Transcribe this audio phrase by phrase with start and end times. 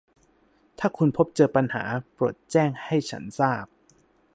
[0.79, 3.65] ถ้าคุณพบเจอปัญหา โปรดแจ้งให้ฉันทราบ